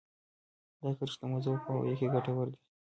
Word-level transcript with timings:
دا 0.81 0.89
کرښې 0.97 1.17
د 1.21 1.23
موضوع 1.31 1.55
په 1.57 1.61
پوهاوي 1.65 1.93
کې 1.99 2.07
ګټورې 2.13 2.49
دي 2.51 2.57